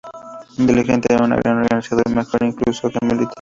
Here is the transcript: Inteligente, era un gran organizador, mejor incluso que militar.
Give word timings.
Inteligente, 0.57 1.13
era 1.13 1.25
un 1.25 1.29
gran 1.43 1.59
organizador, 1.59 2.09
mejor 2.09 2.41
incluso 2.43 2.89
que 2.89 3.05
militar. 3.05 3.29